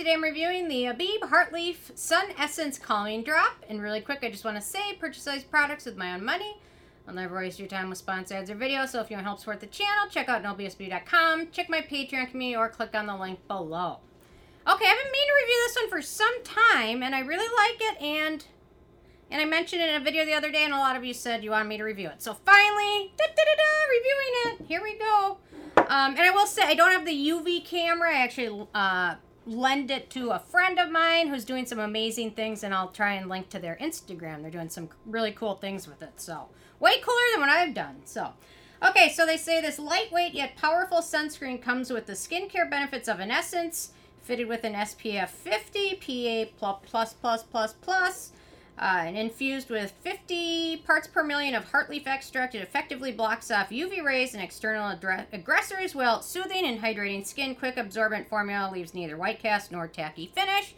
today 0.00 0.14
I'm 0.14 0.22
reviewing 0.22 0.66
the 0.66 0.86
Abib 0.86 1.20
Heartleaf 1.24 1.94
Sun 1.94 2.28
Essence 2.38 2.78
Calming 2.78 3.22
Drop. 3.22 3.52
And 3.68 3.82
really 3.82 4.00
quick, 4.00 4.20
I 4.22 4.30
just 4.30 4.46
want 4.46 4.56
to 4.56 4.62
say, 4.62 4.94
purchase 4.94 5.24
these 5.24 5.44
products 5.44 5.84
with 5.84 5.98
my 5.98 6.14
own 6.14 6.24
money. 6.24 6.56
I'll 7.06 7.12
never 7.12 7.36
waste 7.36 7.58
your 7.58 7.68
time 7.68 7.90
with 7.90 7.98
sponsor 7.98 8.36
ads 8.36 8.48
or 8.48 8.54
videos, 8.54 8.88
so 8.88 9.02
if 9.02 9.10
you 9.10 9.16
want 9.16 9.26
to 9.26 9.28
help 9.28 9.40
support 9.40 9.60
the 9.60 9.66
channel, 9.66 10.08
check 10.08 10.30
out 10.30 10.42
nobsbeauty.com, 10.42 11.48
check 11.52 11.68
my 11.68 11.82
Patreon 11.82 12.30
community, 12.30 12.56
or 12.56 12.70
click 12.70 12.94
on 12.94 13.04
the 13.04 13.14
link 13.14 13.46
below. 13.46 13.98
Okay, 14.66 14.86
I've 14.86 15.02
been 15.02 15.12
meaning 15.12 15.28
to 15.28 15.42
review 15.42 15.64
this 15.66 15.76
one 15.76 15.90
for 15.90 16.00
some 16.00 16.44
time, 16.44 17.02
and 17.02 17.14
I 17.14 17.20
really 17.20 17.54
like 17.58 17.92
it, 17.92 18.02
and 18.02 18.46
and 19.30 19.42
I 19.42 19.44
mentioned 19.44 19.82
it 19.82 19.90
in 19.90 20.00
a 20.00 20.04
video 20.04 20.24
the 20.24 20.32
other 20.32 20.50
day, 20.50 20.64
and 20.64 20.72
a 20.72 20.78
lot 20.78 20.96
of 20.96 21.04
you 21.04 21.12
said 21.12 21.44
you 21.44 21.50
wanted 21.50 21.68
me 21.68 21.76
to 21.76 21.84
review 21.84 22.08
it. 22.08 22.22
So 22.22 22.32
finally, 22.32 23.12
da, 23.18 23.26
da, 23.26 23.34
da, 23.36 23.54
da, 23.54 23.90
reviewing 23.90 24.60
it. 24.60 24.66
Here 24.66 24.82
we 24.82 24.96
go. 24.96 25.36
Um, 25.76 26.12
and 26.12 26.20
I 26.20 26.30
will 26.30 26.46
say, 26.46 26.62
I 26.62 26.74
don't 26.74 26.90
have 26.90 27.04
the 27.04 27.12
UV 27.12 27.66
camera. 27.66 28.10
I 28.10 28.22
actually 28.22 28.66
uh, 28.74 29.16
lend 29.50 29.90
it 29.90 30.10
to 30.10 30.30
a 30.30 30.38
friend 30.38 30.78
of 30.78 30.90
mine 30.90 31.28
who's 31.28 31.44
doing 31.44 31.66
some 31.66 31.80
amazing 31.80 32.30
things, 32.32 32.62
and 32.62 32.72
I'll 32.72 32.88
try 32.88 33.14
and 33.14 33.28
link 33.28 33.48
to 33.50 33.58
their 33.58 33.76
Instagram. 33.80 34.42
They're 34.42 34.50
doing 34.50 34.68
some 34.68 34.90
really 35.04 35.32
cool 35.32 35.56
things 35.56 35.88
with 35.88 36.02
it. 36.02 36.20
So, 36.20 36.48
way 36.78 37.00
cooler 37.00 37.16
than 37.32 37.40
what 37.40 37.50
I've 37.50 37.74
done. 37.74 38.02
So, 38.04 38.32
okay, 38.86 39.10
so 39.10 39.26
they 39.26 39.36
say 39.36 39.60
this 39.60 39.78
lightweight 39.78 40.34
yet 40.34 40.56
powerful 40.56 40.98
sunscreen 40.98 41.60
comes 41.60 41.90
with 41.90 42.06
the 42.06 42.12
skincare 42.12 42.70
benefits 42.70 43.08
of 43.08 43.18
an 43.18 43.30
essence, 43.30 43.90
fitted 44.22 44.46
with 44.46 44.62
an 44.64 44.74
SPF 44.74 45.28
50, 45.28 46.46
PA 46.46 46.76
plus 46.84 47.12
plus 47.14 47.42
plus 47.42 47.72
plus 47.72 48.32
uh, 48.78 49.02
and 49.04 49.16
infused 49.16 49.68
with 49.68 49.92
50 50.02 50.78
parts 50.86 51.06
per 51.06 51.22
million 51.22 51.54
of 51.54 51.70
heartleaf 51.70 52.06
extract, 52.06 52.54
it 52.54 52.62
effectively 52.62 53.12
blocks 53.12 53.50
off 53.50 53.70
UV 53.70 54.02
rays 54.02 54.32
and 54.32 54.42
external 54.42 54.98
aggressors 55.32 55.94
while 55.94 56.22
soothing 56.22 56.64
and 56.64 56.80
hydrating 56.80 57.26
skin. 57.26 57.54
Quick 57.54 57.76
absorbent 57.76 58.28
formula 58.28 58.70
leaves 58.72 58.94
neither 58.94 59.16
white 59.16 59.38
cast 59.38 59.70
nor 59.70 59.86
tacky 59.86 60.30
finish. 60.34 60.74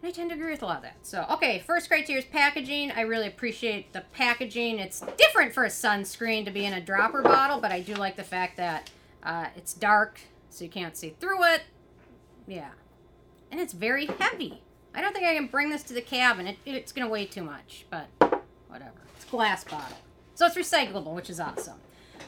And 0.00 0.08
I 0.08 0.12
tend 0.12 0.30
to 0.30 0.36
agree 0.36 0.52
with 0.52 0.62
a 0.62 0.66
lot 0.66 0.76
of 0.76 0.82
that. 0.84 0.96
So, 1.02 1.26
okay, 1.30 1.58
first 1.66 1.88
criteria 1.88 2.22
is 2.22 2.28
packaging. 2.28 2.92
I 2.92 3.00
really 3.00 3.26
appreciate 3.26 3.92
the 3.92 4.04
packaging. 4.12 4.78
It's 4.78 5.02
different 5.16 5.52
for 5.52 5.64
a 5.64 5.68
sunscreen 5.68 6.44
to 6.44 6.52
be 6.52 6.64
in 6.64 6.72
a 6.72 6.80
dropper 6.80 7.22
bottle, 7.22 7.60
but 7.60 7.72
I 7.72 7.80
do 7.80 7.94
like 7.94 8.14
the 8.14 8.22
fact 8.22 8.56
that 8.58 8.90
uh, 9.24 9.46
it's 9.56 9.74
dark, 9.74 10.20
so 10.50 10.62
you 10.62 10.70
can't 10.70 10.96
see 10.96 11.16
through 11.18 11.42
it. 11.44 11.62
Yeah. 12.46 12.70
And 13.50 13.60
it's 13.60 13.72
very 13.72 14.06
heavy. 14.06 14.62
I 14.98 15.00
don't 15.00 15.12
think 15.12 15.26
I 15.26 15.34
can 15.36 15.46
bring 15.46 15.70
this 15.70 15.84
to 15.84 15.94
the 15.94 16.00
cabin. 16.00 16.48
It, 16.48 16.58
it's 16.66 16.90
going 16.90 17.06
to 17.06 17.12
weigh 17.12 17.26
too 17.26 17.44
much, 17.44 17.86
but 17.88 18.08
whatever. 18.66 18.98
It's 19.14 19.24
glass 19.26 19.62
bottle. 19.62 19.96
So 20.34 20.44
it's 20.46 20.56
recyclable, 20.56 21.14
which 21.14 21.30
is 21.30 21.38
awesome. 21.38 21.78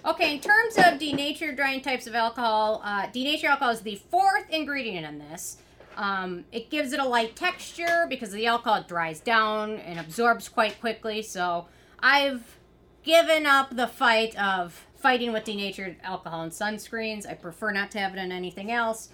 Okay, 0.05 0.37
in 0.37 0.41
terms 0.41 0.79
of 0.79 1.01
denatured 1.01 1.57
drying 1.57 1.81
types 1.81 2.07
of 2.07 2.15
alcohol, 2.15 2.81
uh, 2.85 3.09
denatured 3.13 3.51
alcohol 3.51 3.73
is 3.73 3.81
the 3.81 3.97
fourth 3.97 4.49
ingredient 4.51 5.05
in 5.05 5.19
this. 5.19 5.59
Um, 5.97 6.45
it 6.53 6.71
gives 6.71 6.93
it 6.93 7.01
a 7.01 7.05
light 7.05 7.35
texture 7.35 8.07
because 8.09 8.31
the 8.31 8.47
alcohol 8.47 8.85
dries 8.87 9.19
down 9.19 9.73
and 9.79 9.99
absorbs 9.99 10.49
quite 10.49 10.81
quickly. 10.81 11.23
So 11.23 11.67
I've 11.99 12.57
given 13.03 13.47
up 13.47 13.75
the 13.75 13.89
fight 13.89 14.41
of 14.41 14.87
fighting 14.95 15.33
with 15.33 15.43
denatured 15.43 15.97
alcohol 16.05 16.45
in 16.45 16.51
sunscreens. 16.51 17.29
I 17.29 17.35
prefer 17.35 17.73
not 17.73 17.91
to 17.91 17.99
have 17.99 18.15
it 18.15 18.21
in 18.21 18.31
anything 18.31 18.71
else. 18.71 19.09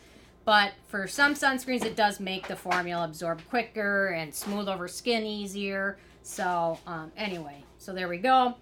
But 0.46 0.74
for 0.86 1.08
some 1.08 1.34
sunscreens, 1.34 1.84
it 1.84 1.96
does 1.96 2.20
make 2.20 2.46
the 2.46 2.54
formula 2.54 3.04
absorb 3.04 3.42
quicker 3.50 4.06
and 4.10 4.32
smooth 4.32 4.68
over 4.68 4.86
skin 4.86 5.26
easier. 5.26 5.98
So, 6.22 6.78
um, 6.86 7.10
anyway, 7.16 7.64
so 7.78 7.92
there 7.92 8.08
we 8.08 8.18
go. 8.18 8.54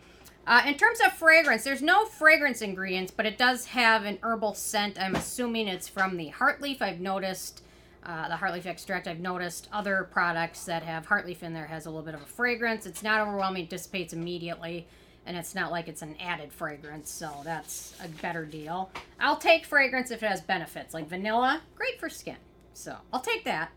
Uh, 0.47 0.63
in 0.67 0.75
terms 0.79 1.01
of 1.05 1.13
fragrance, 1.13 1.63
there's 1.63 1.83
no 1.83 2.07
fragrance 2.07 2.63
ingredients, 2.63 3.13
but 3.15 3.27
it 3.27 3.37
does 3.37 3.67
have 3.67 4.05
an 4.05 4.19
herbal 4.23 4.55
scent. 4.55 4.99
I'm 4.99 5.15
assuming 5.15 5.69
it's 5.69 5.87
from 5.87 6.17
the 6.17 6.31
heartleaf. 6.31 6.81
I've 6.81 7.01
noticed 7.01 7.63
uh, 8.03 8.29
the 8.29 8.37
heartleaf 8.37 8.65
extract. 8.65 9.07
I've 9.07 9.21
noticed 9.21 9.69
other 9.71 10.09
products 10.11 10.65
that 10.65 10.83
have 10.85 11.07
heartleaf 11.07 11.43
in 11.43 11.53
there 11.53 11.67
has 11.67 11.85
a 11.85 11.91
little 11.91 12.05
bit 12.05 12.15
of 12.15 12.23
a 12.23 12.27
fragrance. 12.27 12.87
It's 12.87 13.03
not 13.03 13.21
overwhelming, 13.21 13.65
it 13.65 13.71
dissipates 13.71 14.15
immediately 14.15 14.87
and 15.27 15.37
it's 15.37 15.55
not 15.55 15.71
like 15.71 15.89
it's 15.89 16.03
an 16.03 16.17
added 16.21 16.53
fragrance, 16.53 17.11
so 17.11 17.31
that's 17.45 17.95
a 18.05 18.09
better 18.23 18.45
deal. 18.45 18.91
I'll 19.19 19.37
take 19.37 19.65
fragrance 19.65 20.11
if 20.11 20.23
it 20.23 20.27
has 20.27 20.41
benefits, 20.41 20.93
like 20.95 21.09
vanilla, 21.09 21.63
great 21.75 21.99
for 21.99 22.09
skin. 22.09 22.37
So 22.75 22.97
I'll 23.13 23.21
take 23.21 23.45
that. 23.45 23.71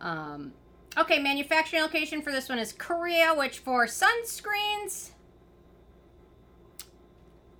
Um, 0.00 0.52
okay, 0.96 1.18
manufacturing 1.18 1.82
location 1.82 2.22
for 2.22 2.32
this 2.32 2.48
one 2.48 2.58
is 2.58 2.72
Korea, 2.72 3.34
which 3.34 3.58
for 3.58 3.86
sunscreens, 3.86 5.10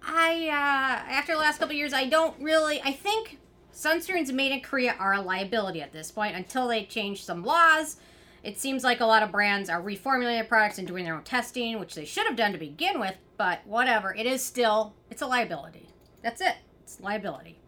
I 0.03 0.49
uh, 0.49 1.13
after 1.13 1.33
the 1.33 1.39
last 1.39 1.59
couple 1.59 1.75
years, 1.75 1.93
I 1.93 2.07
don't 2.07 2.41
really. 2.41 2.81
I 2.83 2.93
think 2.93 3.39
sunscreens 3.75 4.33
made 4.33 4.53
in 4.53 4.61
Korea 4.61 4.97
are 4.99 5.15
a 5.15 5.21
liability 5.21 5.83
at 5.83 5.93
this 5.93 6.11
point 6.11 6.37
until 6.37 6.69
they 6.69 6.85
change 6.85 7.23
some 7.23 7.45
laws 7.45 7.97
it 8.43 8.59
seems 8.59 8.85
like 8.85 9.01
a 9.01 9.07
lot 9.07 9.23
of 9.23 9.31
brands 9.31 9.69
are 9.69 9.83
reformulating 9.83 10.49
products 10.49 10.79
and 10.79 10.89
doing 10.89 11.05
their 11.05 11.15
own 11.15 11.25
testing, 11.25 11.79
which 11.79 11.95
they 11.95 12.05
should 12.05 12.27
have 12.27 12.37
done 12.37 12.53
to 12.53 12.59
begin 12.59 12.99
with, 12.99 13.17
but 13.37 13.61
whatever. 13.67 14.15
It 14.15 14.27
is 14.27 14.43
still, 14.43 14.95
it's 15.11 15.23
a 15.23 15.27
liability. 15.27 15.89
That's 16.23 16.41
it. 16.41 16.57
It's 16.83 17.01
liability. 17.01 17.59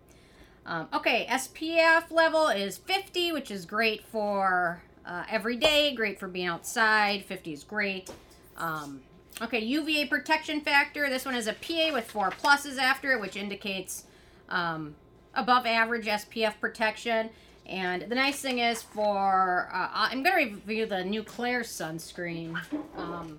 Um, 0.65 0.89
okay, 0.95 1.27
SPF 1.29 2.11
level 2.11 2.49
is 2.49 2.79
50, 2.79 3.33
which 3.33 3.51
is 3.51 3.67
great 3.67 4.05
for 4.05 4.83
uh, 5.05 5.25
every 5.29 5.57
day, 5.57 5.95
great 5.95 6.19
for 6.19 6.29
being 6.29 6.47
outside. 6.47 7.25
50 7.25 7.53
is 7.53 7.65
great. 7.65 8.11
Um, 8.57 9.01
okay, 9.41 9.59
UVA 9.59 10.07
protection 10.07 10.61
factor. 10.61 11.09
This 11.11 11.25
one 11.25 11.35
is 11.35 11.49
a 11.49 11.55
PA 11.55 11.93
with 11.93 12.11
four 12.11 12.31
pluses 12.31 12.79
after 12.79 13.13
it, 13.13 13.21
which 13.21 13.37
indicates 13.37 14.05
um, 14.49 14.95
above 15.35 15.67
average 15.67 16.07
SPF 16.07 16.61
protection. 16.61 17.31
And 17.67 18.03
the 18.03 18.15
nice 18.15 18.41
thing 18.41 18.59
is 18.59 18.83
for, 18.83 19.71
uh, 19.73 19.89
I'm 19.93 20.23
going 20.23 20.49
to 20.49 20.55
review 20.67 20.87
the 20.87 21.05
New 21.05 21.23
Claire 21.23 21.63
sunscreen. 21.63 22.61
Um, 22.97 23.39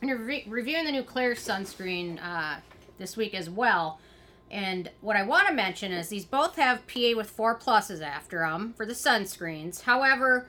I'm 0.00 0.26
re 0.26 0.44
reviewing 0.46 0.84
the 0.84 0.92
New 0.92 1.02
Claire 1.02 1.34
sunscreen 1.34 2.18
uh, 2.22 2.60
this 2.98 3.16
week 3.16 3.34
as 3.34 3.50
well. 3.50 3.98
And 4.50 4.90
what 5.00 5.16
I 5.16 5.24
want 5.24 5.48
to 5.48 5.54
mention 5.54 5.92
is 5.92 6.08
these 6.08 6.24
both 6.24 6.56
have 6.56 6.86
PA 6.86 7.12
with 7.16 7.28
four 7.28 7.58
pluses 7.58 8.00
after 8.00 8.38
them 8.38 8.72
for 8.76 8.86
the 8.86 8.94
sunscreens. 8.94 9.82
However, 9.82 10.48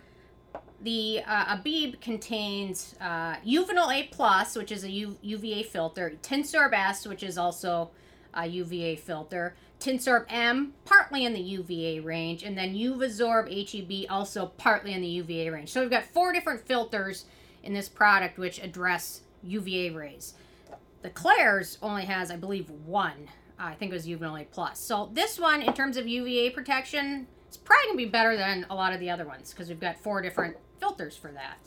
the 0.81 1.21
uh, 1.27 1.57
Abib 1.57 1.99
contains 1.99 2.95
uh, 3.01 3.35
Uvinul 3.37 3.93
A 3.93 4.07
plus, 4.07 4.55
which 4.55 4.71
is 4.71 4.83
a 4.83 4.89
U 4.89 5.17
UVA 5.21 5.63
filter, 5.63 6.13
Tinosorb 6.21 6.73
S, 6.73 7.05
which 7.05 7.23
is 7.23 7.37
also 7.37 7.89
a 8.33 8.47
UVA 8.47 8.95
filter, 8.95 9.55
Tinosorb 9.79 10.25
M, 10.29 10.73
partly 10.83 11.25
in 11.25 11.33
the 11.33 11.39
UVA 11.39 12.01
range, 12.01 12.43
and 12.43 12.57
then 12.57 12.75
Uvasorb 12.75 13.47
HEB, 13.49 14.11
also 14.11 14.47
partly 14.57 14.93
in 14.93 15.01
the 15.01 15.07
UVA 15.07 15.49
range. 15.49 15.69
So 15.69 15.81
we've 15.81 15.89
got 15.89 16.03
four 16.03 16.33
different 16.33 16.65
filters 16.65 17.25
in 17.63 17.73
this 17.73 17.87
product 17.87 18.37
which 18.37 18.61
address 18.61 19.21
UVA 19.43 19.91
rays. 19.91 20.33
The 21.01 21.09
Claire's 21.09 21.77
only 21.81 22.05
has, 22.05 22.29
I 22.29 22.35
believe, 22.35 22.69
one. 22.69 23.29
Uh, 23.57 23.63
I 23.63 23.73
think 23.73 23.91
it 23.91 23.95
was 23.95 24.05
Uvinul 24.05 24.41
A+. 24.41 24.45
Plus. 24.45 24.79
So 24.79 25.09
this 25.13 25.39
one, 25.39 25.61
in 25.61 25.73
terms 25.73 25.95
of 25.95 26.07
UVA 26.07 26.49
protection, 26.49 27.27
it's 27.47 27.57
probably 27.57 27.85
going 27.85 27.97
to 27.97 28.05
be 28.05 28.11
better 28.11 28.35
than 28.35 28.65
a 28.69 28.75
lot 28.75 28.93
of 28.93 28.99
the 28.99 29.09
other 29.09 29.25
ones 29.25 29.51
because 29.51 29.69
we've 29.69 29.79
got 29.79 29.97
four 29.97 30.21
different 30.21 30.57
filters 30.79 31.15
for 31.15 31.31
that. 31.31 31.57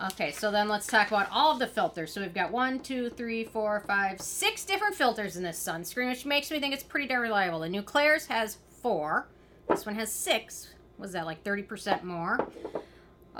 Okay, 0.00 0.32
so 0.32 0.50
then 0.50 0.68
let's 0.68 0.86
talk 0.86 1.08
about 1.08 1.28
all 1.30 1.52
of 1.52 1.58
the 1.58 1.66
filters. 1.66 2.12
So 2.12 2.20
we've 2.20 2.34
got 2.34 2.50
one, 2.50 2.80
two, 2.80 3.10
three, 3.10 3.44
four, 3.44 3.80
five, 3.86 4.20
six 4.20 4.64
different 4.64 4.94
filters 4.94 5.36
in 5.36 5.42
this 5.42 5.62
sunscreen, 5.62 6.08
which 6.08 6.26
makes 6.26 6.50
me 6.50 6.58
think 6.58 6.74
it's 6.74 6.82
pretty 6.82 7.06
darn 7.06 7.22
reliable. 7.22 7.60
The 7.60 7.68
New 7.68 7.82
Claire's 7.82 8.26
has 8.26 8.58
four. 8.82 9.28
This 9.68 9.86
one 9.86 9.94
has 9.94 10.10
six. 10.10 10.70
Was 10.98 11.12
that 11.12 11.26
like 11.26 11.44
30% 11.44 12.02
more? 12.02 12.50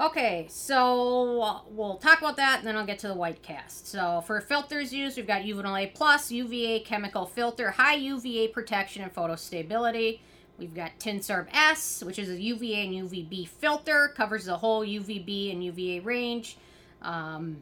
Okay, 0.01 0.47
so 0.49 1.63
we'll 1.69 1.99
talk 1.99 2.19
about 2.19 2.37
that, 2.37 2.59
and 2.61 2.67
then 2.67 2.77
I'll 2.77 2.87
get 2.87 2.99
to 3.01 3.09
the 3.09 3.15
white 3.15 3.43
cast. 3.43 3.87
So 3.89 4.23
for 4.27 4.41
filters 4.41 4.93
used, 4.93 5.19
we've 5.19 5.27
got 5.27 5.43
Uvinul 5.43 5.83
A+, 5.83 5.89
Plus, 5.89 6.31
UVA 6.31 6.81
chemical 6.81 7.27
filter, 7.27 7.73
high 7.73 7.97
UVA 7.97 8.49
protection 8.49 9.03
and 9.03 9.13
photo 9.13 9.37
stability. 9.37 10.23
We've 10.59 10.75
got 10.75 10.99
Tinosorb 10.99 11.49
S, 11.53 12.03
which 12.05 12.19
is 12.19 12.29
a 12.29 12.41
UVA 12.41 12.87
and 12.87 13.11
UVB 13.11 13.49
filter, 13.49 14.13
covers 14.15 14.45
the 14.45 14.57
whole 14.57 14.85
UVB 14.85 15.53
and 15.53 15.65
UVA 15.65 16.01
range. 16.01 16.57
Um, 17.01 17.59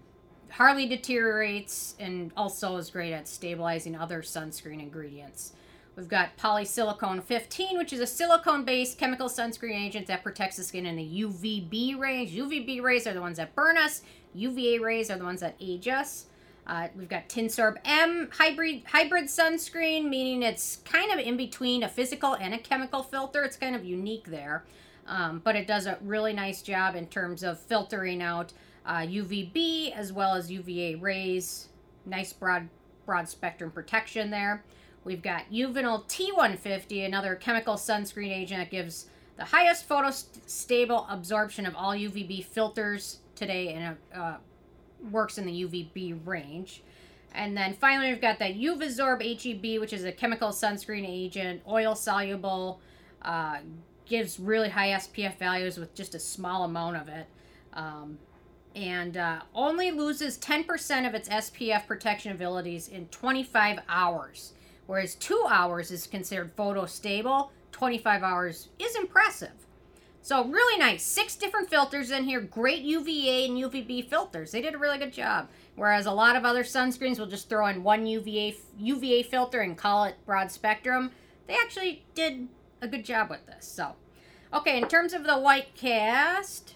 hardly 0.50 0.87
deteriorates 0.87 1.94
and 1.99 2.32
also 2.37 2.76
is 2.76 2.91
great 2.91 3.12
at 3.12 3.29
stabilizing 3.29 3.97
other 3.97 4.23
sunscreen 4.23 4.81
ingredients. 4.81 5.53
We've 5.97 6.09
got 6.09 6.37
polysilicone 6.37 7.23
15, 7.23 7.76
which 7.76 7.93
is 7.93 8.00
a 8.00 8.06
silicone 8.06 8.64
based 8.64 8.99
chemical 8.99 9.29
sunscreen 9.29 9.79
agent 9.79 10.06
that 10.06 10.23
protects 10.23 10.56
the 10.56 10.64
skin 10.64 10.87
in 10.87 10.97
the 10.97 11.23
UVB 11.25 11.99
range. 11.99 12.32
UVB 12.32 12.82
rays 12.82 13.06
are 13.06 13.14
the 13.14 13.20
ones 13.20 13.37
that 13.37 13.55
burn 13.55 13.76
us, 13.76 14.03
UVA 14.35 14.79
rays 14.79 15.11
are 15.11 15.19
the 15.19 15.25
ones 15.25 15.41
that 15.41 15.56
age 15.61 15.88
us. 15.88 16.26
Uh, 16.67 16.89
we've 16.97 17.09
got 17.09 17.29
Tinosorb 17.29 17.79
M 17.85 18.29
hybrid 18.33 18.83
hybrid 18.87 19.25
sunscreen, 19.25 20.09
meaning 20.09 20.43
it's 20.43 20.77
kind 20.85 21.11
of 21.12 21.19
in 21.19 21.37
between 21.37 21.83
a 21.83 21.89
physical 21.89 22.35
and 22.35 22.55
a 22.55 22.59
chemical 22.59 23.03
filter. 23.03 23.45
It's 23.45 23.57
kind 23.57 23.75
of 23.75 23.85
unique 23.85 24.27
there, 24.27 24.65
um, 25.07 25.41
but 25.43 25.57
it 25.57 25.67
does 25.67 25.87
a 25.87 25.99
really 26.03 26.33
nice 26.33 26.62
job 26.62 26.95
in 26.95 27.07
terms 27.07 27.43
of 27.43 27.59
filtering 27.59 28.23
out 28.23 28.53
uh, 28.87 28.99
UVB 28.99 29.93
as 29.95 30.12
well 30.12 30.35
as 30.35 30.51
UVA 30.51 30.97
rays. 30.97 31.69
Nice 32.07 32.33
broad 32.33 32.69
broad 33.07 33.29
spectrum 33.29 33.71
protection 33.71 34.31
there. 34.31 34.62
We've 35.03 35.23
got 35.23 35.51
Uvinul 35.51 36.05
T150, 36.05 37.07
another 37.07 37.35
chemical 37.35 37.75
sunscreen 37.75 38.31
agent 38.31 38.61
that 38.61 38.71
gives 38.71 39.07
the 39.37 39.47
highest 39.47 39.89
photostable 39.89 41.07
absorption 41.09 41.65
of 41.65 41.75
all 41.75 41.93
UVB 41.93 42.45
filters 42.45 43.21
today 43.35 43.73
and 43.73 43.97
uh, 44.15 44.37
works 45.11 45.38
in 45.38 45.47
the 45.47 45.64
UVB 45.64 46.26
range. 46.26 46.82
And 47.32 47.56
then 47.56 47.75
finally, 47.75 48.11
we've 48.11 48.20
got 48.20 48.38
that 48.41 48.56
Uvasorb 48.56 49.23
HEB, 49.23 49.81
which 49.81 49.93
is 49.93 50.05
a 50.05 50.12
chemical 50.12 50.49
sunscreen 50.49 51.06
agent, 51.08 51.62
oil 51.69 51.94
soluble, 51.94 52.81
uh, 53.23 53.58
gives 54.06 54.41
really 54.41 54.69
high 54.69 54.88
SPF 54.88 55.38
values 55.38 55.79
with 55.79 55.94
just 55.94 56.14
a 56.14 56.19
small 56.19 56.64
amount 56.64 56.97
of 56.97 57.08
it. 57.08 57.26
Um, 57.73 58.19
and 58.75 59.17
uh, 59.17 59.41
only 59.55 59.91
loses 59.91 60.38
10% 60.38 61.06
of 61.06 61.14
its 61.14 61.29
SPF 61.29 61.87
protection 61.87 62.32
abilities 62.32 62.88
in 62.88 63.06
25 63.06 63.81
hours, 63.88 64.52
whereas 64.87 65.14
two 65.17 65.44
hours 65.49 65.91
is 65.91 66.06
considered 66.06 66.52
photo 66.56 66.87
stable. 66.87 67.52
25 67.73 68.23
hours 68.23 68.69
is 68.79 68.94
impressive. 68.97 69.67
So 70.22 70.44
really 70.44 70.78
nice. 70.78 71.02
Six 71.02 71.34
different 71.37 71.70
filters 71.70 72.11
in 72.11 72.25
here. 72.25 72.40
Great 72.40 72.82
UVA 72.82 73.46
and 73.46 73.56
UVB 73.56 74.08
filters. 74.08 74.52
They 74.52 74.61
did 74.61 74.75
a 74.75 74.78
really 74.78 74.99
good 74.99 75.12
job. 75.12 75.49
Whereas 75.76 76.06
a 76.06 76.12
lot 76.12 76.37
of 76.37 76.44
other 76.44 76.62
sunscreens 76.62 77.19
will 77.19 77.26
just 77.26 77.49
throw 77.49 77.67
in 77.67 77.82
one 77.82 78.06
UVA 78.06 78.56
UVA 78.78 79.22
filter 79.22 79.61
and 79.61 79.76
call 79.78 80.05
it 80.05 80.17
broad 80.26 80.50
spectrum. 80.50 81.12
They 81.46 81.55
actually 81.55 82.05
did 82.14 82.49
a 82.82 82.88
good 82.88 83.05
job 83.05 83.31
with 83.31 83.46
this. 83.46 83.67
So, 83.67 83.96
okay, 84.52 84.78
in 84.78 84.88
terms 84.88 85.12
of 85.12 85.25
the 85.25 85.38
white 85.38 85.75
cast, 85.75 86.75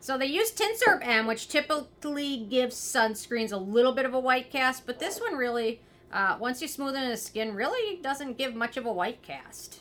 so 0.00 0.16
they 0.16 0.26
use 0.26 0.50
Tinosorb 0.52 1.06
M, 1.06 1.26
which 1.26 1.48
typically 1.48 2.38
gives 2.38 2.76
sunscreens 2.76 3.52
a 3.52 3.58
little 3.58 3.92
bit 3.92 4.06
of 4.06 4.14
a 4.14 4.20
white 4.20 4.50
cast, 4.50 4.86
but 4.86 4.98
this 4.98 5.20
one 5.20 5.34
really, 5.34 5.82
uh, 6.10 6.38
once 6.40 6.62
you 6.62 6.68
smooth 6.68 6.94
smoothen 6.94 7.10
the 7.10 7.16
skin, 7.16 7.54
really 7.54 8.00
doesn't 8.00 8.38
give 8.38 8.54
much 8.54 8.78
of 8.78 8.86
a 8.86 8.92
white 8.92 9.20
cast. 9.20 9.80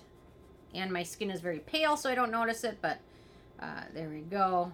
And 0.73 0.91
my 0.91 1.03
skin 1.03 1.31
is 1.31 1.41
very 1.41 1.59
pale, 1.59 1.97
so 1.97 2.09
I 2.09 2.15
don't 2.15 2.31
notice 2.31 2.63
it, 2.63 2.77
but 2.81 2.99
uh, 3.59 3.83
there 3.93 4.09
we 4.09 4.21
go. 4.21 4.71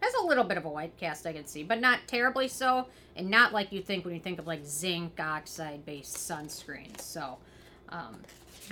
Has 0.00 0.14
a 0.14 0.26
little 0.26 0.44
bit 0.44 0.56
of 0.56 0.64
a 0.64 0.68
white 0.68 0.96
cast 0.96 1.26
I 1.26 1.32
can 1.32 1.46
see, 1.46 1.62
but 1.62 1.80
not 1.80 2.00
terribly 2.08 2.48
so, 2.48 2.88
and 3.16 3.30
not 3.30 3.52
like 3.52 3.70
you 3.72 3.80
think 3.80 4.04
when 4.04 4.14
you 4.14 4.20
think 4.20 4.38
of 4.38 4.46
like 4.46 4.64
zinc 4.64 5.20
oxide-based 5.20 6.14
sunscreens. 6.14 7.00
So, 7.00 7.38
um, 7.88 8.20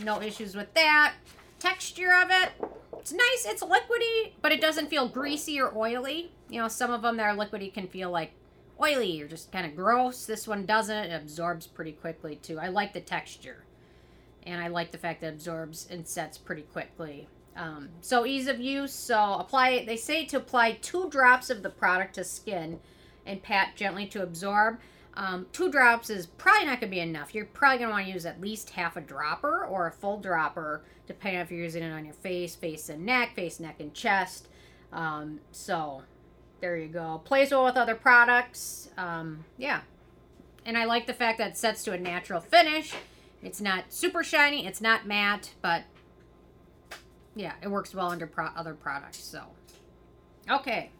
no 0.02 0.20
issues 0.20 0.56
with 0.56 0.74
that. 0.74 1.14
Texture 1.60 2.12
of 2.12 2.30
it, 2.30 2.50
it's 2.98 3.12
nice. 3.12 3.46
It's 3.46 3.62
liquidy, 3.62 4.32
but 4.42 4.50
it 4.50 4.60
doesn't 4.60 4.88
feel 4.88 5.08
greasy 5.08 5.60
or 5.60 5.76
oily. 5.76 6.32
You 6.48 6.60
know, 6.60 6.68
some 6.68 6.90
of 6.90 7.02
them 7.02 7.16
that 7.18 7.24
are 7.24 7.36
liquidy 7.36 7.72
can 7.72 7.86
feel 7.86 8.10
like 8.10 8.32
oily 8.80 9.20
or 9.22 9.28
just 9.28 9.52
kind 9.52 9.66
of 9.66 9.76
gross. 9.76 10.26
This 10.26 10.48
one 10.48 10.66
doesn't. 10.66 11.10
It 11.10 11.22
absorbs 11.22 11.66
pretty 11.66 11.92
quickly 11.92 12.36
too. 12.36 12.58
I 12.58 12.68
like 12.68 12.92
the 12.92 13.00
texture, 13.00 13.64
and 14.50 14.60
I 14.60 14.68
like 14.68 14.90
the 14.90 14.98
fact 14.98 15.20
that 15.20 15.28
it 15.28 15.34
absorbs 15.34 15.86
and 15.90 16.06
sets 16.06 16.38
pretty 16.38 16.62
quickly. 16.62 17.28
Um, 17.56 17.90
so 18.00 18.26
ease 18.26 18.48
of 18.48 18.60
use. 18.60 18.92
So 18.92 19.34
apply. 19.34 19.84
They 19.84 19.96
say 19.96 20.24
to 20.26 20.38
apply 20.38 20.72
two 20.82 21.08
drops 21.10 21.50
of 21.50 21.62
the 21.62 21.70
product 21.70 22.14
to 22.14 22.24
skin, 22.24 22.80
and 23.26 23.42
pat 23.42 23.76
gently 23.76 24.06
to 24.06 24.22
absorb. 24.22 24.78
Um, 25.14 25.46
two 25.52 25.70
drops 25.70 26.08
is 26.08 26.26
probably 26.26 26.66
not 26.66 26.80
going 26.80 26.90
to 26.90 26.96
be 26.96 27.00
enough. 27.00 27.34
You're 27.34 27.46
probably 27.46 27.78
going 27.78 27.88
to 27.90 27.92
want 27.92 28.06
to 28.06 28.12
use 28.12 28.26
at 28.26 28.40
least 28.40 28.70
half 28.70 28.96
a 28.96 29.00
dropper 29.00 29.66
or 29.66 29.86
a 29.86 29.92
full 29.92 30.20
dropper, 30.20 30.82
depending 31.06 31.40
if 31.40 31.50
you're 31.50 31.60
using 31.60 31.82
it 31.82 31.90
on 31.90 32.04
your 32.04 32.14
face, 32.14 32.54
face 32.54 32.88
and 32.88 33.04
neck, 33.04 33.34
face, 33.34 33.60
neck, 33.60 33.80
and 33.80 33.92
chest. 33.92 34.48
Um, 34.92 35.40
so 35.50 36.02
there 36.60 36.76
you 36.76 36.88
go. 36.88 37.20
Plays 37.24 37.50
well 37.50 37.64
with 37.64 37.76
other 37.76 37.94
products. 37.94 38.88
Um, 38.96 39.44
yeah. 39.58 39.80
And 40.64 40.78
I 40.78 40.84
like 40.84 41.06
the 41.06 41.14
fact 41.14 41.38
that 41.38 41.50
it 41.50 41.56
sets 41.56 41.84
to 41.84 41.92
a 41.92 41.98
natural 41.98 42.40
finish. 42.40 42.94
It's 43.42 43.60
not 43.60 43.92
super 43.92 44.22
shiny, 44.22 44.66
it's 44.66 44.80
not 44.80 45.06
matte, 45.06 45.54
but 45.62 45.84
yeah, 47.34 47.54
it 47.62 47.68
works 47.68 47.94
well 47.94 48.10
under 48.10 48.26
pro- 48.26 48.50
other 48.56 48.74
products. 48.74 49.18
So, 49.18 49.42
okay 50.50 50.90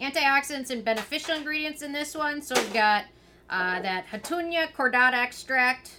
antioxidants 0.00 0.70
and 0.70 0.84
beneficial 0.84 1.36
ingredients 1.36 1.82
in 1.82 1.92
this 1.92 2.14
one. 2.14 2.42
So 2.42 2.54
we've 2.56 2.72
got 2.72 3.04
uh, 3.48 3.80
that 3.82 4.06
Houttuynia 4.06 4.72
cordata 4.72 5.14
extract, 5.14 5.92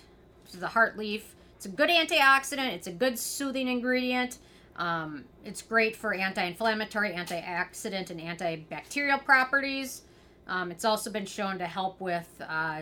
which 0.43 0.55
is 0.55 0.59
the 0.59 0.67
heart 0.67 0.97
leaf. 0.97 1.35
It's 1.55 1.65
a 1.65 1.69
good 1.69 1.89
antioxidant. 1.89 2.73
It's 2.73 2.87
a 2.87 2.91
good 2.91 3.19
soothing 3.19 3.67
ingredient. 3.67 4.39
Um, 4.77 5.25
it's 5.45 5.61
great 5.61 5.95
for 5.95 6.13
anti-inflammatory, 6.13 7.11
antioxidant, 7.11 8.09
and 8.09 8.19
antibacterial 8.19 9.23
properties. 9.23 10.01
Um, 10.47 10.71
it's 10.71 10.85
also 10.85 11.11
been 11.11 11.25
shown 11.25 11.59
to 11.59 11.67
help 11.67 12.01
with 12.01 12.27
uh, 12.47 12.81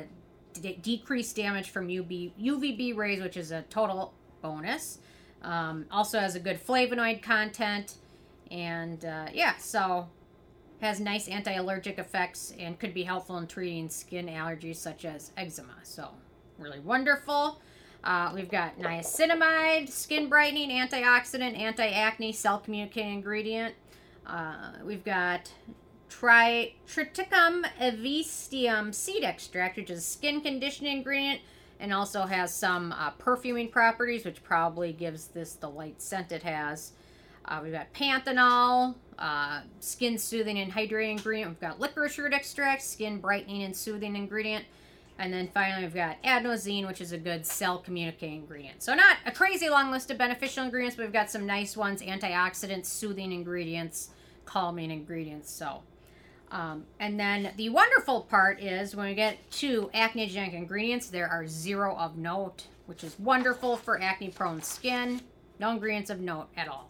d- 0.54 0.80
decreased 0.81 1.36
damage 1.36 1.69
from 1.69 1.88
UV, 1.88 2.31
UVB 2.40 2.96
rays, 2.96 3.22
which 3.22 3.38
is 3.38 3.51
a 3.51 3.62
total 3.63 4.13
bonus. 4.42 5.00
Um, 5.42 5.86
also 5.92 6.19
has 6.19 6.36
a 6.36 6.40
good 6.40 6.60
flavonoid 6.63 7.22
content. 7.22 7.96
And 8.51 9.04
uh, 9.06 9.28
yeah, 9.34 9.56
so 9.57 10.07
has 10.81 11.00
nice 11.00 11.28
anti-allergic 11.28 12.00
effects 12.00 12.54
and 12.57 12.80
could 12.80 12.94
be 12.94 13.04
helpful 13.04 13.38
in 13.38 13.48
treating 13.48 13.90
skin 13.90 14.28
allergies 14.28 14.78
such 14.78 15.06
as 15.06 15.31
eczema. 15.38 15.75
So, 15.84 16.10
really 16.57 16.80
wonderful. 16.80 17.60
Uh, 18.04 18.31
we've 18.34 18.50
got 18.50 18.80
niacinamide, 18.80 19.90
skin 19.90 20.30
brightening, 20.30 20.69
antioxidant, 20.69 21.57
anti-acne, 21.57 22.31
cell 22.31 22.60
communicating 22.60 23.16
ingredient. 23.16 23.75
Uh, 24.25 24.72
we've 24.86 25.04
got 25.04 25.51
tri- 26.09 26.73
Triticum 26.88 27.65
aestivum 27.79 28.94
seed 28.94 29.23
extract, 29.23 29.77
which 29.77 29.89
is 29.89 30.00
a 30.00 30.01
skin 30.01 30.41
conditioning 30.41 30.97
ingredient 30.97 31.41
and 31.79 31.94
also 31.94 32.23
has 32.23 32.53
some 32.53 32.91
uh, 32.91 33.11
perfuming 33.11 33.69
properties, 33.69 34.25
which 34.25 34.44
probably 34.44 34.91
gives 34.91 35.27
this 35.27 35.53
the 35.53 35.69
light 35.69 36.01
scent 36.01 36.31
it 36.31 36.44
has. 36.44 36.91
Uh, 37.45 37.61
we've 37.63 37.71
got 37.71 37.91
panthenol, 37.94 38.95
uh, 39.17 39.61
skin 39.79 40.17
soothing 40.17 40.59
and 40.59 40.71
hydrating 40.71 41.11
ingredient. 41.11 41.51
We've 41.51 41.59
got 41.59 41.79
licorice 41.79 42.17
root 42.17 42.33
extract, 42.33 42.81
skin 42.83 43.19
brightening 43.19 43.63
and 43.63 43.75
soothing 43.75 44.15
ingredient. 44.15 44.65
And 45.17 45.33
then 45.33 45.50
finally, 45.53 45.83
we've 45.83 45.94
got 45.94 46.21
adenosine, 46.23 46.88
which 46.88 47.01
is 47.01 47.12
a 47.12 47.17
good 47.17 47.45
cell 47.45 47.77
communicating 47.79 48.38
ingredient. 48.38 48.81
So, 48.81 48.94
not 48.94 49.17
a 49.25 49.31
crazy 49.31 49.69
long 49.69 49.91
list 49.91 50.12
of 50.12 50.17
beneficial 50.17 50.63
ingredients, 50.63 50.95
but 50.95 51.03
we've 51.03 51.13
got 51.13 51.29
some 51.29 51.45
nice 51.45 51.75
ones 51.75 52.01
antioxidants, 52.01 52.85
soothing 52.85 53.33
ingredients, 53.33 54.12
calming 54.45 54.91
ingredients. 54.91 55.51
So, 55.51 55.81
um, 56.51 56.86
and 57.00 57.19
then 57.19 57.51
the 57.57 57.69
wonderful 57.69 58.22
part 58.22 58.60
is 58.60 58.96
when 58.96 59.07
we 59.07 59.16
get 59.16 59.50
to 59.51 59.90
acne-genic 59.94 60.54
ingredients, 60.54 61.07
there 61.07 61.28
are 61.28 61.48
zero 61.48 61.96
of 61.96 62.18
note, 62.18 62.68
which 62.88 63.04
is 63.04 63.18
wonderful 63.19 63.78
for 63.78 64.01
acne 64.01 64.30
prone 64.30 64.62
skin. 64.62 65.22
No 65.60 65.72
ingredients 65.72 66.10
of 66.10 66.20
note 66.20 66.48
at 66.58 66.68
all. 66.68 66.89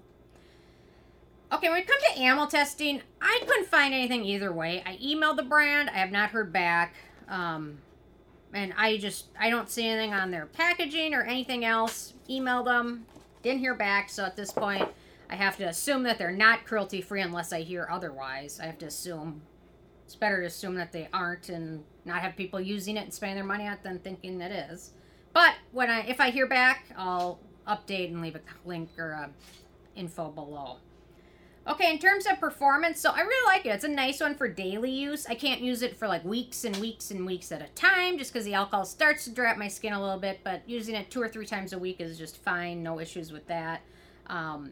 Okay, 1.52 1.68
when 1.68 1.80
it 1.82 1.88
comes 1.88 2.04
to 2.04 2.22
ammo 2.22 2.46
testing, 2.46 3.02
I 3.20 3.42
couldn't 3.46 3.68
find 3.68 3.94
anything 3.94 4.24
either 4.24 4.54
way. 4.54 4.84
I 4.86 4.98
emailed 4.98 5.36
the 5.36 5.44
brand. 5.44 5.90
I 5.90 5.98
have 5.98 6.12
not 6.12 6.30
heard 6.30 6.54
back. 6.54 6.94
Um, 7.28 7.80
and 8.54 8.74
I 8.78 8.98
just, 8.98 9.26
I 9.40 9.50
don't 9.50 9.70
see 9.70 9.88
anything 9.88 10.14
on 10.14 10.32
their 10.32 10.46
packaging 10.46 11.14
or 11.14 11.24
anything 11.24 11.66
else. 11.66 12.14
Emailed 12.30 12.66
them. 12.66 13.08
Didn't 13.42 13.60
hear 13.60 13.74
back. 13.74 14.10
So 14.10 14.24
at 14.24 14.36
this 14.36 14.52
point, 14.52 14.88
I 15.30 15.36
have 15.36 15.58
to 15.58 15.64
assume 15.64 16.04
that 16.04 16.18
they're 16.18 16.32
not 16.32 16.66
cruelty 16.66 17.02
free 17.02 17.22
unless 17.22 17.52
I 17.52 17.62
hear 17.62 17.88
otherwise. 17.90 18.60
I 18.62 18.66
have 18.66 18.78
to 18.80 18.86
assume. 18.86 19.42
It's 20.10 20.16
better 20.16 20.42
to 20.42 20.48
assume 20.48 20.74
that 20.74 20.92
they 20.92 21.08
aren't 21.14 21.50
and 21.50 21.84
not 22.04 22.22
have 22.22 22.36
people 22.36 22.60
using 22.60 22.98
it 22.98 23.02
and 23.02 23.14
spending 23.14 23.36
their 23.36 23.46
money 23.46 23.68
on 23.68 23.74
it 23.74 23.84
than 23.84 24.00
thinking 24.00 24.42
it 24.42 24.72
is. 24.72 24.94
But 25.34 25.54
when 25.72 25.92
I, 25.92 26.00
if 26.08 26.20
I 26.20 26.32
hear 26.32 26.48
back, 26.48 26.86
I'll 26.98 27.40
update 27.68 28.08
and 28.08 28.20
leave 28.20 28.36
a 28.36 28.42
link 28.66 28.90
or 28.98 29.12
a 29.12 29.30
info 29.96 30.30
below. 30.32 30.78
Okay, 31.68 31.92
in 31.92 32.00
terms 32.00 32.26
of 32.26 32.40
performance, 32.40 33.00
so 33.00 33.12
I 33.12 33.20
really 33.20 33.56
like 33.56 33.68
it. 33.68 33.70
It's 33.70 33.84
a 33.84 33.88
nice 33.88 34.20
one 34.20 34.34
for 34.34 34.48
daily 34.48 34.90
use. 34.90 35.28
I 35.28 35.36
can't 35.36 35.62
use 35.62 35.84
it 35.84 35.96
for 35.96 36.08
like 36.08 36.26
weeks 36.26 36.66
and 36.66 36.76
weeks 36.78 37.12
and 37.12 37.24
weeks 37.24 37.52
at 37.52 37.62
a 37.62 37.68
time 37.76 38.18
just 38.18 38.34
because 38.34 38.46
the 38.46 38.56
alcohol 38.56 38.86
starts 38.86 39.26
to 39.26 39.30
dry 39.30 39.52
up 39.52 39.58
my 39.58 39.68
skin 39.68 39.94
a 39.94 40.02
little 40.02 40.20
bit, 40.20 40.40
but 40.44 40.64
using 40.66 40.96
it 40.96 41.12
two 41.12 41.22
or 41.22 41.30
three 41.30 41.46
times 41.46 41.72
a 41.72 41.78
week 41.78 42.02
is 42.02 42.18
just 42.18 42.38
fine. 42.38 42.82
No 42.82 43.00
issues 43.00 43.32
with 43.32 43.46
that. 43.46 43.82
Um, 44.26 44.72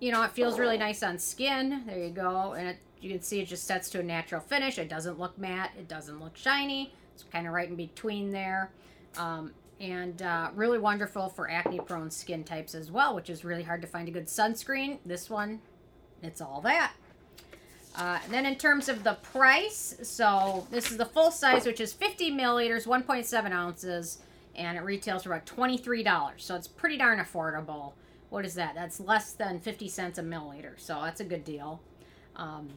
you 0.00 0.10
know, 0.10 0.22
it 0.22 0.30
feels 0.30 0.58
really 0.58 0.78
nice 0.78 1.02
on 1.02 1.18
skin. 1.18 1.82
There 1.86 1.98
you 1.98 2.10
go. 2.10 2.54
And 2.54 2.68
it, 2.68 2.78
you 3.04 3.10
can 3.10 3.22
see 3.22 3.40
it 3.40 3.48
just 3.48 3.66
sets 3.66 3.90
to 3.90 4.00
a 4.00 4.02
natural 4.02 4.40
finish. 4.40 4.78
It 4.78 4.88
doesn't 4.88 5.18
look 5.18 5.38
matte. 5.38 5.72
It 5.78 5.88
doesn't 5.88 6.20
look 6.20 6.36
shiny. 6.36 6.94
It's 7.14 7.22
kind 7.22 7.46
of 7.46 7.52
right 7.52 7.68
in 7.68 7.76
between 7.76 8.32
there. 8.32 8.70
Um, 9.18 9.52
and 9.78 10.22
uh, 10.22 10.50
really 10.54 10.78
wonderful 10.78 11.28
for 11.28 11.50
acne 11.50 11.80
prone 11.80 12.10
skin 12.10 12.44
types 12.44 12.74
as 12.74 12.90
well, 12.90 13.14
which 13.14 13.28
is 13.28 13.44
really 13.44 13.62
hard 13.62 13.82
to 13.82 13.88
find 13.88 14.08
a 14.08 14.10
good 14.10 14.26
sunscreen. 14.26 14.98
This 15.04 15.28
one 15.28 15.60
it's 16.24 16.40
all 16.40 16.60
that. 16.62 16.92
Uh, 17.96 18.18
then 18.30 18.46
in 18.46 18.56
terms 18.56 18.88
of 18.88 19.04
the 19.04 19.14
price, 19.14 19.96
so 20.02 20.66
this 20.70 20.90
is 20.90 20.96
the 20.96 21.04
full 21.04 21.30
size, 21.30 21.64
which 21.64 21.80
is 21.80 21.92
50 21.92 22.32
milliliters, 22.32 22.86
1.7 22.86 23.52
ounces, 23.52 24.18
and 24.56 24.76
it 24.76 24.80
retails 24.80 25.22
for 25.22 25.32
about 25.32 25.46
$23. 25.46 26.32
So 26.38 26.56
it's 26.56 26.66
pretty 26.66 26.96
darn 26.96 27.20
affordable. 27.20 27.92
What 28.30 28.44
is 28.44 28.54
that? 28.54 28.74
That's 28.74 28.98
less 28.98 29.32
than 29.32 29.60
50 29.60 29.88
cents 29.88 30.18
a 30.18 30.22
milliliter. 30.22 30.72
So 30.76 31.00
that's 31.04 31.20
a 31.20 31.24
good 31.24 31.44
deal. 31.44 31.80
Um, 32.36 32.68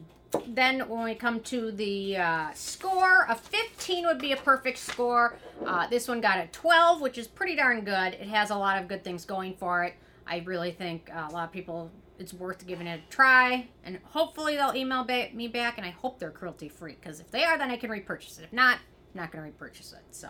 then 0.46 0.88
when 0.88 1.04
we 1.04 1.14
come 1.14 1.40
to 1.40 1.72
the 1.72 2.16
uh, 2.16 2.52
score, 2.52 3.26
a 3.28 3.34
15 3.34 4.06
would 4.06 4.18
be 4.18 4.32
a 4.32 4.36
perfect 4.36 4.78
score. 4.78 5.36
Uh, 5.64 5.86
this 5.88 6.06
one 6.06 6.20
got 6.20 6.38
a 6.38 6.46
12, 6.48 7.00
which 7.00 7.18
is 7.18 7.26
pretty 7.26 7.56
darn 7.56 7.82
good. 7.84 8.14
It 8.14 8.28
has 8.28 8.50
a 8.50 8.56
lot 8.56 8.80
of 8.80 8.88
good 8.88 9.04
things 9.04 9.24
going 9.24 9.54
for 9.54 9.84
it. 9.84 9.94
I 10.26 10.38
really 10.44 10.72
think 10.72 11.10
uh, 11.14 11.28
a 11.30 11.32
lot 11.32 11.44
of 11.44 11.52
people, 11.52 11.90
it's 12.18 12.34
worth 12.34 12.66
giving 12.66 12.86
it 12.86 13.00
a 13.00 13.10
try. 13.10 13.68
And 13.84 13.98
hopefully 14.04 14.56
they'll 14.56 14.74
email 14.74 15.04
ba- 15.04 15.30
me 15.32 15.48
back, 15.48 15.78
and 15.78 15.86
I 15.86 15.90
hope 15.90 16.18
they're 16.18 16.30
cruelty 16.30 16.68
free. 16.68 16.96
Because 17.00 17.20
if 17.20 17.30
they 17.30 17.44
are, 17.44 17.56
then 17.56 17.70
I 17.70 17.76
can 17.76 17.90
repurchase 17.90 18.38
it. 18.38 18.44
If 18.44 18.52
not, 18.52 18.78
I'm 19.14 19.20
not 19.22 19.32
going 19.32 19.42
to 19.44 19.50
repurchase 19.50 19.92
it. 19.92 20.04
So, 20.10 20.28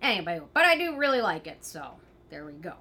anyway, 0.00 0.40
but 0.54 0.64
I 0.64 0.76
do 0.76 0.96
really 0.96 1.20
like 1.20 1.48
it. 1.48 1.64
So, 1.64 1.94
there 2.30 2.46
we 2.46 2.52
go. 2.52 2.74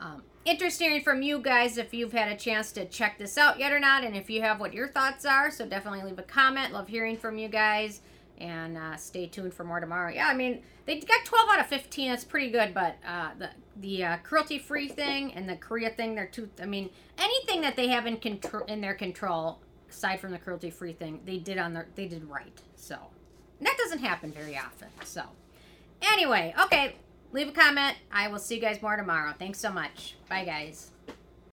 Um, 0.00 0.22
interested 0.44 1.02
from 1.02 1.22
you 1.22 1.38
guys 1.38 1.78
if 1.78 1.94
you've 1.94 2.12
had 2.12 2.30
a 2.30 2.36
chance 2.36 2.72
to 2.72 2.84
check 2.86 3.18
this 3.18 3.38
out 3.38 3.58
yet 3.58 3.72
or 3.72 3.80
not, 3.80 4.04
and 4.04 4.16
if 4.16 4.28
you 4.28 4.42
have 4.42 4.60
what 4.60 4.74
your 4.74 4.88
thoughts 4.88 5.24
are. 5.24 5.50
So 5.50 5.66
definitely 5.66 6.02
leave 6.02 6.18
a 6.18 6.22
comment. 6.22 6.72
Love 6.72 6.88
hearing 6.88 7.16
from 7.16 7.38
you 7.38 7.48
guys, 7.48 8.00
and 8.38 8.76
uh, 8.76 8.96
stay 8.96 9.26
tuned 9.26 9.54
for 9.54 9.64
more 9.64 9.80
tomorrow. 9.80 10.12
Yeah, 10.12 10.28
I 10.28 10.34
mean 10.34 10.62
they 10.86 11.00
got 11.00 11.24
12 11.24 11.48
out 11.50 11.60
of 11.60 11.66
15. 11.66 12.10
That's 12.10 12.24
pretty 12.24 12.50
good, 12.50 12.74
but 12.74 12.96
uh, 13.06 13.30
the 13.38 13.50
the 13.76 14.04
uh, 14.04 14.16
cruelty 14.18 14.58
free 14.58 14.88
thing 14.88 15.32
and 15.32 15.48
the 15.48 15.56
Korea 15.56 15.90
thing, 15.90 16.14
they're 16.14 16.26
two. 16.26 16.48
I 16.60 16.66
mean 16.66 16.90
anything 17.18 17.62
that 17.62 17.76
they 17.76 17.88
have 17.88 18.06
in 18.06 18.18
control 18.18 18.64
in 18.64 18.80
their 18.80 18.94
control, 18.94 19.60
aside 19.90 20.20
from 20.20 20.32
the 20.32 20.38
cruelty 20.38 20.70
free 20.70 20.92
thing, 20.92 21.20
they 21.24 21.38
did 21.38 21.58
on 21.58 21.74
their 21.74 21.86
they 21.94 22.06
did 22.06 22.24
right. 22.28 22.60
So 22.76 22.96
and 23.58 23.66
that 23.66 23.76
doesn't 23.78 24.00
happen 24.00 24.32
very 24.32 24.58
often. 24.58 24.88
So 25.04 25.22
anyway, 26.02 26.54
okay 26.64 26.96
leave 27.34 27.48
a 27.48 27.52
comment. 27.52 27.96
I 28.12 28.28
will 28.28 28.38
see 28.38 28.54
you 28.54 28.60
guys 28.60 28.80
more 28.80 28.96
tomorrow. 28.96 29.34
Thanks 29.38 29.58
so 29.58 29.70
much. 29.70 30.14
Bye, 30.30 30.44
guys. 30.44 30.93